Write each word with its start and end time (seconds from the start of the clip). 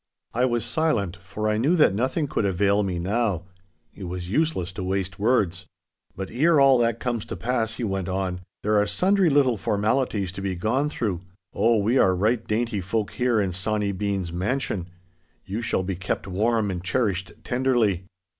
I 0.33 0.45
was 0.45 0.65
silent, 0.65 1.15
for 1.17 1.47
I 1.47 1.57
knew 1.57 1.75
that 1.75 1.93
nothing 1.93 2.27
could 2.27 2.43
avail 2.43 2.81
me 2.81 2.97
now. 2.97 3.43
It 3.93 4.05
was 4.05 4.31
useless 4.31 4.73
to 4.73 4.83
waste 4.83 5.19
words. 5.19 5.67
'But 6.15 6.31
ere 6.31 6.59
all 6.59 6.79
that 6.79 6.99
comes 6.99 7.23
to 7.25 7.35
pass,' 7.35 7.75
he 7.75 7.83
went 7.83 8.09
on, 8.09 8.41
'there 8.63 8.77
are 8.77 8.87
sundry 8.87 9.29
little 9.29 9.57
formalities 9.57 10.31
to 10.31 10.41
be 10.41 10.55
gone 10.55 10.89
through.—Oh, 10.89 11.77
we 11.77 11.99
are 11.99 12.15
right 12.15 12.43
dainty 12.47 12.81
folk 12.81 13.11
here 13.11 13.39
in 13.39 13.51
Sawny 13.51 13.91
Bean's 13.91 14.33
mansion. 14.33 14.87
You 15.45 15.61
shall 15.61 15.83
be 15.83 15.95
kept 15.95 16.25
warm 16.25 16.71
and 16.71 16.83
cherished 16.83 17.33
tenderly. 17.43 18.05